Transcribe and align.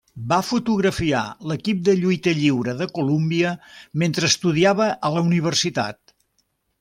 Va 0.29 0.37
fotografiar 0.45 1.19
l'equip 1.51 1.83
de 1.89 1.95
lluita 1.99 2.33
lliure 2.39 2.75
de 2.81 2.87
Colúmbia 2.95 3.51
mentre 4.05 4.31
estudiava 4.33 4.89
a 4.91 5.13
la 5.19 5.27
universitat. 5.31 6.17